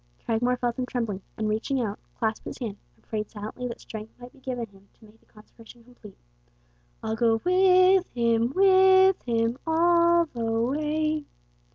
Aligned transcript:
Cragmore 0.17 0.57
felt 0.57 0.79
him 0.79 0.87
trembling, 0.87 1.21
and, 1.37 1.47
reaching 1.47 1.79
out, 1.79 1.99
clasped 2.17 2.45
his 2.47 2.57
hand, 2.57 2.77
and 2.95 3.05
prayed 3.05 3.29
silently 3.29 3.67
that 3.67 3.79
strength 3.79 4.19
might 4.19 4.33
be 4.33 4.39
given 4.39 4.65
him 4.69 4.87
to 4.95 5.05
make 5.05 5.19
the 5.19 5.27
consecration 5.27 5.83
complete. 5.83 6.17
"I'll 7.03 7.15
go 7.15 7.39
with 7.43 8.07
Him, 8.07 8.49
with 8.51 9.21
Him, 9.21 9.59
all 9.67 10.25
the 10.25 10.43
way!" 10.43 11.25